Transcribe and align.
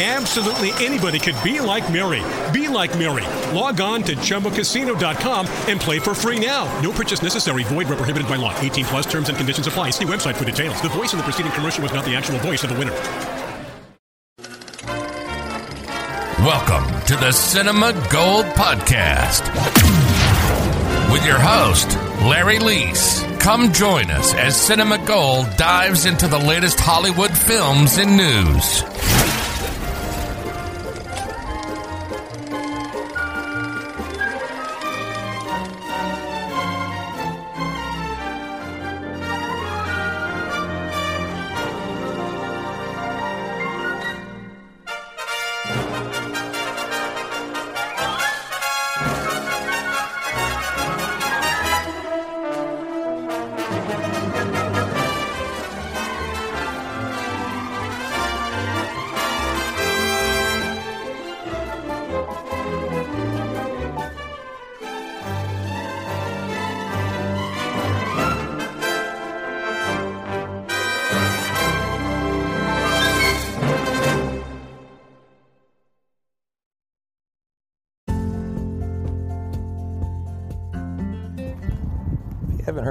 Absolutely 0.00 0.70
anybody 0.74 1.18
could 1.18 1.34
be 1.42 1.58
like 1.58 1.92
Mary. 1.92 2.22
Be 2.52 2.68
like 2.68 2.96
Mary. 2.96 3.26
Log 3.52 3.80
on 3.80 4.00
to 4.04 4.14
ChumbaCasino.com 4.14 5.48
and 5.66 5.80
play 5.80 5.98
for 5.98 6.14
free 6.14 6.38
now. 6.38 6.66
No 6.80 6.92
purchase 6.92 7.20
necessary. 7.20 7.64
Void 7.64 7.88
where 7.88 7.96
prohibited 7.96 8.28
by 8.28 8.36
law. 8.36 8.56
18 8.60 8.84
plus 8.84 9.06
terms 9.06 9.28
and 9.28 9.36
conditions 9.36 9.66
apply. 9.66 9.90
See 9.90 10.04
website 10.04 10.36
for 10.36 10.44
details. 10.44 10.80
The 10.82 10.88
voice 10.88 11.12
in 11.14 11.16
the 11.18 11.24
preceding 11.24 11.50
commercial 11.50 11.82
was 11.82 11.92
not 11.92 12.04
the 12.04 12.14
actual 12.14 12.38
voice 12.38 12.62
of 12.62 12.70
the 12.70 12.78
winner. 12.78 12.92
Welcome 16.46 17.04
to 17.06 17.16
the 17.16 17.32
Cinema 17.32 17.92
Gold 18.08 18.46
Podcast 18.54 19.42
with 21.12 21.26
your 21.26 21.40
host, 21.40 21.96
Larry 22.22 22.58
Leese. 22.58 23.40
Come 23.40 23.72
join 23.72 24.12
us 24.12 24.32
as 24.34 24.56
Cinema 24.56 25.04
Gold 25.04 25.48
dives 25.56 26.06
into 26.06 26.28
the 26.28 26.38
latest 26.38 26.78
Hollywood 26.78 27.36
films 27.36 27.98
and 27.98 28.16
news. 28.16 28.84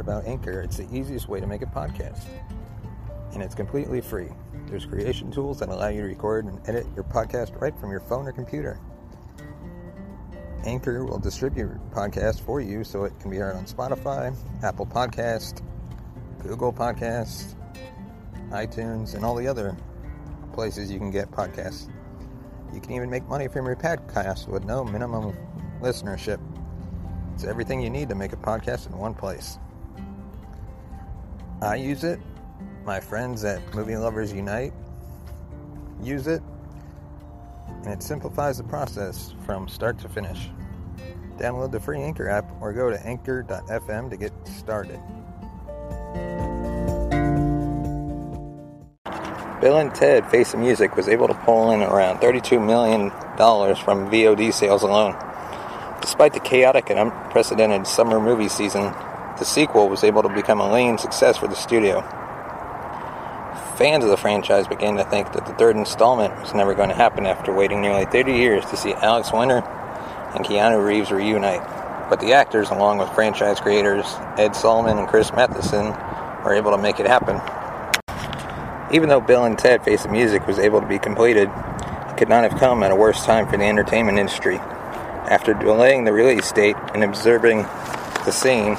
About 0.00 0.26
Anchor, 0.26 0.60
it's 0.60 0.78
the 0.78 0.88
easiest 0.92 1.28
way 1.28 1.40
to 1.40 1.46
make 1.46 1.62
a 1.62 1.66
podcast. 1.66 2.24
And 3.32 3.42
it's 3.42 3.54
completely 3.54 4.00
free. 4.00 4.28
There's 4.66 4.86
creation 4.86 5.30
tools 5.30 5.60
that 5.60 5.68
allow 5.68 5.88
you 5.88 6.00
to 6.00 6.06
record 6.06 6.46
and 6.46 6.60
edit 6.66 6.86
your 6.94 7.04
podcast 7.04 7.60
right 7.60 7.78
from 7.78 7.90
your 7.90 8.00
phone 8.00 8.26
or 8.26 8.32
computer. 8.32 8.80
Anchor 10.64 11.04
will 11.04 11.18
distribute 11.18 11.66
your 11.66 11.80
podcast 11.90 12.40
for 12.40 12.60
you 12.60 12.84
so 12.84 13.04
it 13.04 13.12
can 13.20 13.30
be 13.30 13.36
heard 13.36 13.56
on 13.56 13.64
Spotify, 13.64 14.34
Apple 14.62 14.86
Podcast, 14.86 15.62
Google 16.42 16.72
Podcast, 16.72 17.54
iTunes, 18.50 19.14
and 19.14 19.24
all 19.24 19.34
the 19.34 19.46
other 19.46 19.76
places 20.52 20.90
you 20.90 20.98
can 20.98 21.10
get 21.10 21.30
podcasts. 21.30 21.88
You 22.74 22.80
can 22.80 22.92
even 22.92 23.10
make 23.10 23.26
money 23.28 23.48
from 23.48 23.66
your 23.66 23.76
podcast 23.76 24.48
with 24.48 24.64
no 24.64 24.84
minimum 24.84 25.36
listenership. 25.80 26.40
It's 27.34 27.44
everything 27.44 27.80
you 27.80 27.90
need 27.90 28.08
to 28.08 28.14
make 28.14 28.32
a 28.32 28.36
podcast 28.36 28.86
in 28.86 28.98
one 28.98 29.14
place. 29.14 29.58
I 31.62 31.74
use 31.74 32.04
it. 32.04 32.18
My 32.86 33.00
friends 33.00 33.44
at 33.44 33.74
Movie 33.74 33.96
Lovers 33.96 34.32
Unite 34.32 34.72
use 36.02 36.26
it. 36.26 36.42
And 37.84 37.88
it 37.88 38.02
simplifies 38.02 38.56
the 38.56 38.64
process 38.64 39.34
from 39.44 39.68
start 39.68 39.98
to 40.00 40.08
finish. 40.08 40.48
Download 41.36 41.70
the 41.70 41.80
free 41.80 42.00
Anchor 42.00 42.28
app 42.28 42.50
or 42.60 42.72
go 42.72 42.88
to 42.88 43.06
anchor.fm 43.06 44.10
to 44.10 44.16
get 44.16 44.32
started. 44.46 45.00
Bill 49.60 49.76
and 49.76 49.94
Ted 49.94 50.30
Face 50.30 50.52
the 50.52 50.58
Music 50.58 50.96
was 50.96 51.08
able 51.08 51.28
to 51.28 51.34
pull 51.34 51.72
in 51.72 51.82
around 51.82 52.20
$32 52.20 52.64
million 52.64 53.10
from 53.76 54.10
VOD 54.10 54.54
sales 54.54 54.82
alone. 54.82 55.14
Despite 56.00 56.32
the 56.32 56.40
chaotic 56.40 56.88
and 56.88 56.98
unprecedented 56.98 57.86
summer 57.86 58.18
movie 58.18 58.48
season, 58.48 58.94
the 59.40 59.46
sequel 59.46 59.88
was 59.88 60.04
able 60.04 60.22
to 60.22 60.28
become 60.28 60.60
a 60.60 60.70
lean 60.70 60.98
success 60.98 61.38
for 61.38 61.48
the 61.48 61.56
studio. 61.56 62.02
Fans 63.78 64.04
of 64.04 64.10
the 64.10 64.18
franchise 64.18 64.68
began 64.68 64.96
to 64.96 65.04
think 65.04 65.32
that 65.32 65.46
the 65.46 65.54
third 65.54 65.76
installment 65.76 66.38
was 66.38 66.52
never 66.52 66.74
going 66.74 66.90
to 66.90 66.94
happen 66.94 67.24
after 67.24 67.50
waiting 67.50 67.80
nearly 67.80 68.04
30 68.04 68.34
years 68.34 68.66
to 68.66 68.76
see 68.76 68.92
Alex 68.92 69.32
Winter 69.32 69.64
and 70.36 70.44
Keanu 70.44 70.86
Reeves 70.86 71.10
reunite. 71.10 71.62
But 72.10 72.20
the 72.20 72.34
actors, 72.34 72.68
along 72.68 72.98
with 72.98 73.08
franchise 73.14 73.58
creators 73.60 74.04
Ed 74.36 74.54
Solomon 74.54 74.98
and 74.98 75.08
Chris 75.08 75.32
Matheson, 75.32 75.86
were 76.44 76.52
able 76.52 76.72
to 76.72 76.78
make 76.78 77.00
it 77.00 77.06
happen. 77.06 77.40
Even 78.92 79.08
though 79.08 79.22
Bill 79.22 79.44
and 79.44 79.58
Ted 79.58 79.82
Face 79.82 80.02
the 80.02 80.10
Music 80.10 80.46
was 80.46 80.58
able 80.58 80.82
to 80.82 80.86
be 80.86 80.98
completed, 80.98 81.48
it 81.48 82.16
could 82.18 82.28
not 82.28 82.42
have 82.42 82.60
come 82.60 82.82
at 82.82 82.90
a 82.90 82.94
worse 82.94 83.24
time 83.24 83.48
for 83.48 83.56
the 83.56 83.64
entertainment 83.64 84.18
industry. 84.18 84.58
After 84.58 85.54
delaying 85.54 86.04
the 86.04 86.12
release 86.12 86.52
date 86.52 86.76
and 86.92 87.02
observing 87.02 87.62
the 88.26 88.32
scene, 88.32 88.76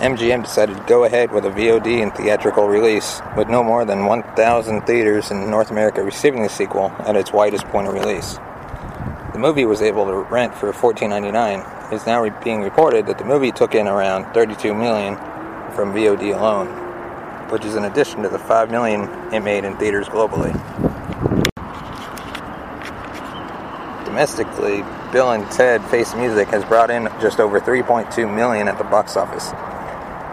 MGM 0.00 0.42
decided 0.42 0.78
to 0.78 0.82
go 0.84 1.04
ahead 1.04 1.30
with 1.30 1.44
a 1.44 1.50
VOD 1.50 2.02
and 2.02 2.14
theatrical 2.14 2.66
release, 2.66 3.20
with 3.36 3.50
no 3.50 3.62
more 3.62 3.84
than 3.84 4.06
1,000 4.06 4.80
theaters 4.86 5.30
in 5.30 5.50
North 5.50 5.70
America 5.70 6.02
receiving 6.02 6.42
the 6.42 6.48
sequel 6.48 6.90
at 7.00 7.16
its 7.16 7.34
widest 7.34 7.66
point 7.66 7.86
of 7.86 7.92
release. 7.92 8.38
The 9.34 9.38
movie 9.38 9.66
was 9.66 9.82
able 9.82 10.06
to 10.06 10.14
rent 10.14 10.54
for 10.54 10.72
$14.99. 10.72 11.92
It 11.92 11.94
is 11.94 12.06
now 12.06 12.26
being 12.42 12.62
reported 12.62 13.08
that 13.08 13.18
the 13.18 13.26
movie 13.26 13.52
took 13.52 13.74
in 13.74 13.86
around 13.86 14.32
32 14.32 14.72
million 14.72 15.16
from 15.72 15.92
VOD 15.92 16.34
alone, 16.34 16.68
which 17.50 17.66
is 17.66 17.76
in 17.76 17.84
addition 17.84 18.22
to 18.22 18.30
the 18.30 18.38
5 18.38 18.70
million 18.70 19.02
it 19.34 19.40
made 19.40 19.64
in 19.64 19.76
theaters 19.76 20.08
globally. 20.08 20.54
Domestically, 24.06 24.82
Bill 25.12 25.32
and 25.32 25.48
Ted 25.50 25.84
Face 25.90 26.14
Music 26.14 26.48
has 26.48 26.64
brought 26.64 26.90
in 26.90 27.10
just 27.20 27.38
over 27.38 27.60
3.2 27.60 28.34
million 28.34 28.66
at 28.66 28.78
the 28.78 28.84
box 28.84 29.14
office. 29.14 29.52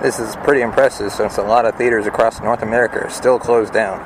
This 0.00 0.20
is 0.20 0.36
pretty 0.36 0.60
impressive 0.60 1.10
since 1.10 1.38
a 1.38 1.42
lot 1.42 1.64
of 1.64 1.74
theaters 1.74 2.06
across 2.06 2.40
North 2.40 2.62
America 2.62 3.00
are 3.00 3.10
still 3.10 3.36
closed 3.36 3.72
down. 3.72 3.98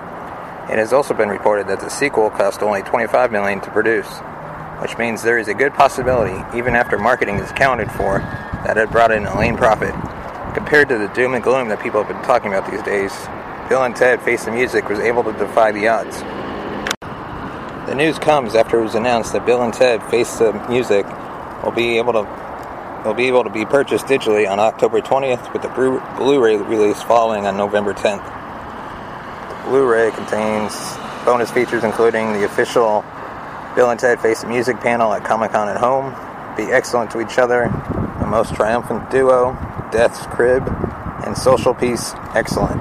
It 0.70 0.78
has 0.78 0.90
also 0.90 1.12
been 1.12 1.28
reported 1.28 1.68
that 1.68 1.80
the 1.80 1.90
sequel 1.90 2.30
cost 2.30 2.62
only 2.62 2.80
25 2.80 3.30
million 3.30 3.60
to 3.60 3.70
produce, 3.70 4.08
which 4.80 4.96
means 4.96 5.22
there 5.22 5.36
is 5.36 5.48
a 5.48 5.54
good 5.54 5.74
possibility, 5.74 6.32
even 6.56 6.74
after 6.74 6.96
marketing 6.96 7.36
is 7.40 7.50
accounted 7.50 7.92
for, 7.92 8.20
that 8.64 8.78
it 8.78 8.90
brought 8.90 9.12
in 9.12 9.26
a 9.26 9.38
lean 9.38 9.54
profit. 9.54 9.92
Compared 10.54 10.88
to 10.88 10.96
the 10.96 11.08
doom 11.08 11.34
and 11.34 11.44
gloom 11.44 11.68
that 11.68 11.82
people 11.82 12.02
have 12.02 12.10
been 12.10 12.24
talking 12.24 12.54
about 12.54 12.70
these 12.70 12.82
days, 12.84 13.12
Bill 13.68 13.84
and 13.84 13.94
Ted 13.94 14.22
Face 14.22 14.46
the 14.46 14.50
Music 14.50 14.88
was 14.88 14.98
able 14.98 15.22
to 15.24 15.32
defy 15.34 15.72
the 15.72 15.88
odds. 15.88 16.20
The 17.86 17.94
news 17.94 18.18
comes 18.18 18.54
after 18.54 18.80
it 18.80 18.82
was 18.82 18.94
announced 18.94 19.34
that 19.34 19.44
Bill 19.44 19.62
and 19.62 19.74
Ted 19.74 20.02
Face 20.04 20.38
the 20.38 20.54
Music 20.70 21.04
will 21.62 21.72
be 21.72 21.98
able 21.98 22.14
to 22.14 22.41
will 23.04 23.14
be 23.14 23.26
able 23.26 23.44
to 23.44 23.50
be 23.50 23.64
purchased 23.64 24.06
digitally 24.06 24.48
on 24.48 24.60
October 24.60 25.00
20th 25.00 25.52
with 25.52 25.62
the 25.62 25.68
Blu-ray 25.68 26.56
release 26.56 27.02
following 27.02 27.46
on 27.46 27.56
November 27.56 27.92
10th. 27.92 28.24
The 29.64 29.70
Blu-ray 29.70 30.10
contains 30.12 30.74
bonus 31.24 31.50
features 31.50 31.84
including 31.84 32.32
the 32.32 32.44
official 32.44 33.04
Bill 33.74 33.90
and 33.90 33.98
Ted 33.98 34.20
Face 34.20 34.42
the 34.42 34.48
Music 34.48 34.78
panel 34.80 35.12
at 35.12 35.24
Comic-Con 35.24 35.68
at 35.68 35.78
Home, 35.78 36.14
Be 36.56 36.64
Excellent 36.72 37.10
to 37.12 37.20
Each 37.20 37.38
Other, 37.38 37.70
The 38.20 38.26
Most 38.26 38.54
Triumphant 38.54 39.10
Duo, 39.10 39.54
Death's 39.90 40.26
Crib, 40.26 40.62
and 41.24 41.36
Social 41.36 41.74
Peace 41.74 42.12
Excellent. 42.34 42.80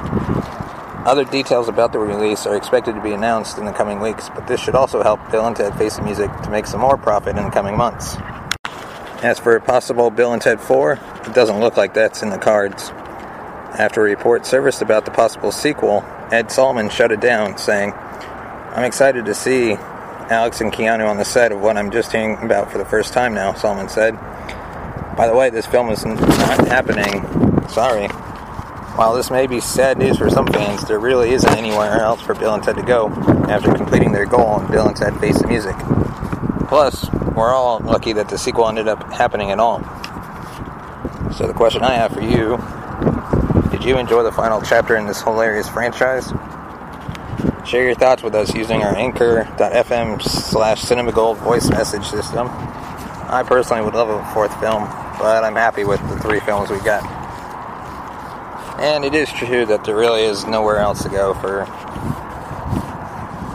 Other 1.08 1.24
details 1.24 1.68
about 1.68 1.94
the 1.94 2.00
release 2.00 2.46
are 2.46 2.56
expected 2.56 2.94
to 2.94 3.02
be 3.02 3.12
announced 3.12 3.58
in 3.58 3.66
the 3.66 3.72
coming 3.72 4.00
weeks, 4.00 4.30
but 4.30 4.48
this 4.48 4.62
should 4.62 4.76
also 4.76 5.02
help 5.02 5.20
Bill 5.32 5.48
and 5.48 5.56
Ted 5.56 5.76
Face 5.78 5.96
the 5.96 6.04
Music 6.04 6.30
to 6.44 6.50
make 6.52 6.68
some 6.68 6.80
more 6.80 6.98
profit 6.98 7.38
in 7.38 7.44
the 7.44 7.50
coming 7.50 7.76
months. 7.76 8.18
As 9.22 9.38
for 9.38 9.56
a 9.56 9.62
possible 9.62 10.10
Bill 10.10 10.34
and 10.34 10.42
Ted 10.42 10.60
4, 10.60 10.94
it 11.28 11.34
doesn't 11.36 11.60
look 11.60 11.78
like 11.78 11.94
that's 11.94 12.24
in 12.24 12.32
the 12.32 12.40
cards. 12.40 12.90
After 12.90 14.02
a 14.02 14.10
report 14.10 14.48
surfaced 14.48 14.82
about 14.82 15.06
the 15.06 15.12
possible 15.12 15.52
sequel, 15.52 16.04
Ed 16.32 16.52
Solomon 16.52 16.90
shut 16.90 17.12
it 17.12 17.22
down, 17.22 17.60
saying, 17.60 17.94
I'm 17.94 18.84
excited 18.84 19.26
to 19.26 19.36
see 19.36 19.74
Alex 19.74 20.60
and 20.60 20.74
Keanu 20.74 21.08
on 21.08 21.18
the 21.18 21.26
set 21.26 21.52
of 21.52 21.62
what 21.62 21.78
I'm 21.78 21.92
just 21.92 22.12
hearing 22.12 22.38
about 22.42 22.72
for 22.72 22.80
the 22.80 22.86
first 22.86 23.14
time 23.14 23.36
now, 23.36 23.54
Solomon 23.54 23.90
said. 23.90 24.16
By 25.16 25.28
the 25.28 25.36
way, 25.36 25.52
this 25.52 25.68
film 25.68 25.90
is 25.90 26.04
not 26.04 26.68
happening. 26.68 27.24
Sorry. 27.70 28.08
While 28.98 29.14
this 29.14 29.30
may 29.30 29.46
be 29.46 29.60
sad 29.60 30.00
news 30.00 30.18
for 30.18 30.32
some 30.32 30.48
fans, 30.48 30.88
there 30.88 31.00
really 31.00 31.32
isn't 31.32 31.58
anywhere 31.58 32.00
else 32.00 32.22
for 32.22 32.34
Bill 32.34 32.56
and 32.56 32.64
Ted 32.64 32.76
to 32.76 32.82
go 32.82 33.10
after 33.48 33.72
completing 33.72 34.14
their 34.14 34.26
goal 34.26 34.48
on 34.48 34.72
Bill 34.72 34.88
and 34.88 34.98
Ted 34.98 35.16
Face 35.20 35.40
the 35.40 35.48
Music. 35.48 35.76
Plus, 36.68 37.08
we're 37.36 37.51
all 37.51 37.80
lucky 37.80 38.13
that 38.13 38.30
the 38.30 38.38
sequel 38.38 38.68
ended 38.68 38.88
up 38.88 39.12
happening 39.12 39.51
at 39.51 39.60
all. 39.60 39.80
So 41.33 41.48
the 41.48 41.54
question 41.54 41.81
I 41.81 41.94
have 41.94 42.12
for 42.12 42.22
you, 42.22 42.57
did 43.72 43.86
you 43.86 43.98
enjoy 43.98 44.24
the 44.24 44.31
final 44.31 44.62
chapter 44.62 44.95
in 44.98 45.07
this 45.07 45.22
hilarious 45.22 45.69
franchise? 45.69 46.31
Share 47.66 47.86
your 47.86 47.95
thoughts 47.95 48.22
with 48.22 48.36
us 48.36 48.54
using 48.54 48.83
our 48.83 48.95
anchor.fm 48.95 50.22
slash 50.22 50.83
cinemagold 50.83 51.38
voice 51.38 51.69
message 51.69 52.06
system. 52.06 52.48
I 52.50 53.44
personally 53.48 53.84
would 53.84 53.94
love 53.94 54.10
a 54.10 54.34
fourth 54.34 54.51
film, 54.60 54.84
but 55.18 55.44
I'm 55.44 55.56
happy 55.56 55.86
with 55.86 56.01
the 56.10 56.19
three 56.19 56.42
films 56.42 56.69
we 56.69 56.80
got. 56.80 57.04
And 58.80 59.06
it 59.06 59.13
is 59.13 59.31
true 59.31 59.66
that 59.68 59.86
there 59.86 59.95
really 59.95 60.24
is 60.24 60.45
nowhere 60.45 60.80
else 60.80 61.04
to 61.04 61.10
go 61.10 61.34
for 61.36 61.66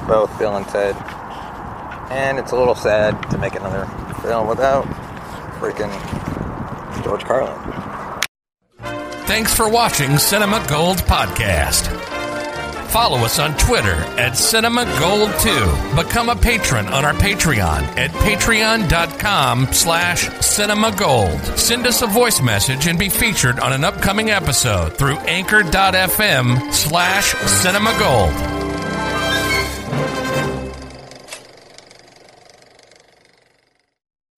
both 0.06 0.38
Bill 0.38 0.56
and 0.56 0.66
Ted. 0.66 0.94
And 2.10 2.38
it's 2.38 2.52
a 2.52 2.56
little 2.56 2.74
sad 2.74 3.30
to 3.30 3.38
make 3.38 3.54
another 3.54 3.86
film 4.22 4.48
without 4.48 4.84
freaking 5.58 5.92
George 7.04 7.24
Carlin. 7.24 7.54
Thanks 9.26 9.54
for 9.54 9.68
watching 9.68 10.18
Cinema 10.18 10.64
Gold 10.68 10.98
Podcast. 10.98 11.92
Follow 12.90 13.18
us 13.18 13.38
on 13.38 13.54
Twitter 13.58 13.92
at 14.16 14.36
Cinema 14.36 14.84
Gold 14.98 15.30
2. 15.40 15.96
Become 16.02 16.30
a 16.30 16.36
patron 16.36 16.86
on 16.86 17.04
our 17.04 17.12
Patreon 17.12 17.82
at 17.98 18.10
patreon.com 18.12 19.66
slash 19.72 20.28
cinemagold. 20.28 21.58
Send 21.58 21.86
us 21.86 22.02
a 22.02 22.06
voice 22.06 22.40
message 22.40 22.86
and 22.86 22.98
be 22.98 23.08
featured 23.08 23.58
on 23.58 23.72
an 23.72 23.84
upcoming 23.84 24.30
episode 24.30 24.96
through 24.96 25.18
anchor.fm 25.18 26.72
slash 26.72 27.34
cinemagold. 27.34 28.55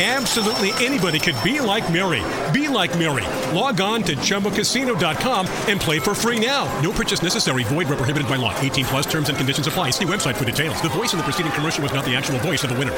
Absolutely 0.00 0.70
anybody 0.74 1.18
could 1.18 1.34
be 1.42 1.58
like 1.58 1.92
Mary. 1.92 2.22
Be 2.52 2.68
like 2.68 2.96
Mary. 2.96 3.26
Log 3.52 3.80
on 3.80 4.04
to 4.04 4.14
ChumbaCasino.com 4.14 5.48
and 5.66 5.80
play 5.80 5.98
for 5.98 6.14
free 6.14 6.38
now. 6.38 6.66
No 6.80 6.92
purchase 6.92 7.20
necessary. 7.20 7.64
Void 7.64 7.88
where 7.88 7.96
prohibited 7.96 8.28
by 8.28 8.36
law. 8.36 8.56
18 8.60 8.84
plus 8.84 9.06
terms 9.06 9.28
and 9.28 9.36
conditions 9.36 9.66
apply. 9.66 9.90
See 9.90 10.04
website 10.04 10.36
for 10.36 10.44
details. 10.44 10.80
The 10.82 10.88
voice 10.88 11.12
in 11.14 11.18
the 11.18 11.24
preceding 11.24 11.50
commercial 11.50 11.82
was 11.82 11.92
not 11.92 12.04
the 12.04 12.14
actual 12.14 12.38
voice 12.38 12.62
of 12.62 12.70
the 12.70 12.78
winner. 12.78 12.94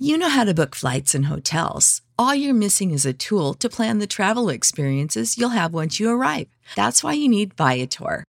You 0.00 0.18
know 0.18 0.28
how 0.28 0.44
to 0.44 0.52
book 0.52 0.76
flights 0.76 1.14
and 1.14 1.26
hotels. 1.26 2.02
All 2.18 2.34
you're 2.34 2.54
missing 2.54 2.90
is 2.90 3.06
a 3.06 3.12
tool 3.12 3.54
to 3.54 3.68
plan 3.70 4.00
the 4.00 4.06
travel 4.06 4.48
experiences 4.50 5.38
you'll 5.38 5.56
have 5.56 5.72
once 5.72 5.98
you 5.98 6.10
arrive. 6.10 6.48
That's 6.76 7.02
why 7.02 7.14
you 7.14 7.28
need 7.28 7.54
Viator. 7.54 8.24